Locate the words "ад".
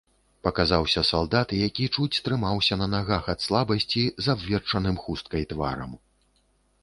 3.35-3.39